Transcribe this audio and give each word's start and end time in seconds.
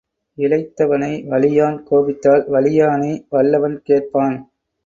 இளைத்தவனை 0.37 1.09
வலியான் 1.31 1.77
கோபித்தால் 1.89 2.43
வலியானை 2.47 3.13
வல்லவன் 3.29 3.77
கேட்பான். 3.83 4.37